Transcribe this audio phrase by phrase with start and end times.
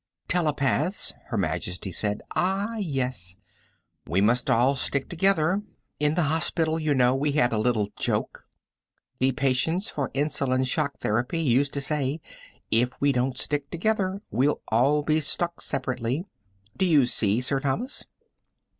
[0.27, 2.23] "Telepaths," Her Majesty said.
[2.35, 3.35] "Ah, yes.
[4.07, 5.61] We must all stick together.
[5.99, 8.47] In the hospital, you know, we had a little joke
[9.19, 12.19] the patients for Insulin Shock Therapy used to say:
[12.71, 16.25] 'If we don't stick together, we'll all be stuck separately.'
[16.75, 18.07] Do you see, Sir Thomas?"